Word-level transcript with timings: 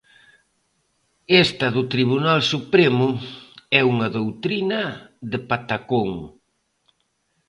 Esta 1.43 1.67
do 1.75 1.83
Tribunal 1.93 2.39
Supremo 2.53 3.09
é 3.79 3.81
unha 3.91 4.07
doutrina 4.17 4.81
de 5.31 5.37
patacón. 5.49 6.09